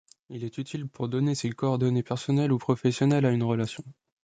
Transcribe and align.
Il 0.29 0.43
est 0.43 0.57
utile 0.57 0.87
pour 0.89 1.09
donner 1.09 1.35
ses 1.35 1.51
coordonnées 1.51 2.01
personnelles 2.01 2.51
ou 2.51 2.57
professionnelles 2.57 3.27
à 3.27 3.31
une 3.31 3.43
relation. 3.43 3.83